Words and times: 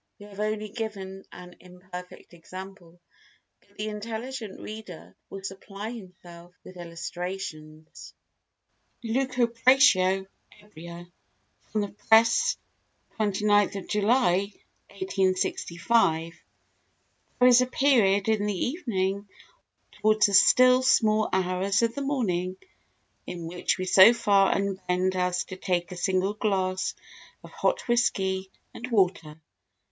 We 0.17 0.25
have 0.25 0.39
only 0.39 0.69
given 0.69 1.25
an 1.31 1.57
imperfect 1.59 2.33
example, 2.33 2.99
but 3.59 3.77
the 3.77 3.89
intelligent 3.89 4.59
reader 4.59 5.15
will 5.29 5.43
supply 5.43 5.91
himself 5.91 6.55
with 6.63 6.75
illustrations. 6.75 8.15
Lucubratio 9.03 10.25
Ebria 10.59 11.07
[From 11.71 11.81
the 11.81 11.89
Press, 11.89 12.57
29 13.17 13.87
July, 13.87 14.51
1865] 14.89 16.33
There 17.37 17.47
is 17.47 17.61
a 17.61 17.67
period 17.67 18.27
in 18.27 18.47
the 18.47 18.57
evening, 18.57 19.17
or 19.17 19.17
more 19.17 19.21
generally 19.21 20.01
towards 20.01 20.25
the 20.25 20.33
still 20.33 20.81
small 20.81 21.29
hours 21.31 21.83
of 21.83 21.93
the 21.93 22.01
morning, 22.01 22.57
in 23.27 23.45
which 23.45 23.77
we 23.77 23.85
so 23.85 24.13
far 24.13 24.51
unbend 24.51 25.15
as 25.15 25.43
to 25.43 25.57
take 25.57 25.91
a 25.91 25.95
single 25.95 26.33
glass 26.33 26.95
of 27.43 27.51
hot 27.51 27.87
whisky 27.87 28.49
and 28.73 28.89
water. 28.89 29.39